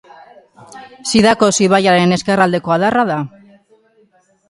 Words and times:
Zidakos 1.11 1.51
ibaiaren 1.67 2.17
ezkerraldeko 2.19 2.77
adarra 2.79 3.09
da. 3.15 3.23